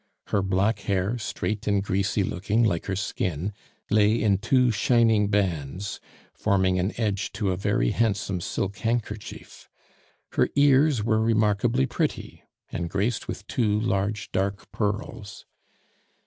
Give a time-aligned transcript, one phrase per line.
[0.29, 3.53] Her black hair, straight and greasy looking like her skin,
[3.91, 5.99] lay in two shining bands,
[6.33, 9.69] forming an edge to a very handsome silk handkerchief.
[10.31, 12.41] Her ears were remarkably pretty,
[12.71, 15.45] and graced with two large dark pearls.